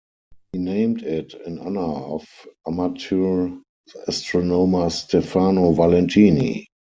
[0.51, 2.25] He named it in honour of
[2.65, 3.51] amateur
[4.07, 6.65] astronomer Stefano Valentini.